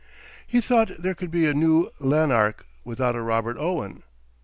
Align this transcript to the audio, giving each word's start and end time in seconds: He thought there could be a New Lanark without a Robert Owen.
He 0.47 0.61
thought 0.61 0.89
there 0.97 1.13
could 1.13 1.29
be 1.29 1.45
a 1.45 1.53
New 1.53 1.91
Lanark 1.99 2.65
without 2.83 3.15
a 3.15 3.21
Robert 3.21 3.57
Owen. 3.59 4.01